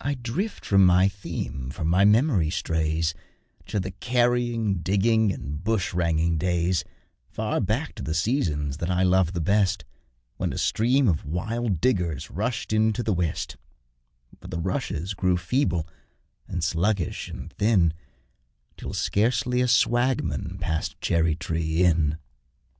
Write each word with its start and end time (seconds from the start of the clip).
I 0.00 0.14
drift 0.14 0.64
from 0.66 0.84
my 0.84 1.06
theme, 1.06 1.70
for 1.70 1.84
my 1.84 2.04
memory 2.04 2.50
strays 2.50 3.14
To 3.66 3.78
the 3.78 3.92
carrying, 3.92 4.78
digging, 4.80 5.30
and 5.32 5.62
bushranging 5.62 6.38
days 6.38 6.82
Far 7.30 7.60
back 7.60 7.94
to 7.94 8.02
the 8.02 8.14
seasons 8.14 8.78
that 8.78 8.90
I 8.90 9.04
love 9.04 9.32
the 9.32 9.40
best, 9.40 9.84
When 10.38 10.52
a 10.52 10.58
stream 10.58 11.06
of 11.06 11.24
wild 11.24 11.80
diggers 11.80 12.32
rushed 12.32 12.72
into 12.72 13.04
the 13.04 13.14
west, 13.14 13.56
But 14.40 14.50
the 14.50 14.58
'rushes' 14.58 15.14
grew 15.14 15.36
feeble, 15.36 15.86
and 16.48 16.64
sluggish, 16.64 17.28
and 17.28 17.52
thin, 17.52 17.94
Till 18.76 18.92
scarcely 18.92 19.60
a 19.60 19.68
swagman 19.68 20.58
passed 20.58 21.00
Cherry 21.00 21.36
tree 21.36 21.84
Inn. 21.84 22.18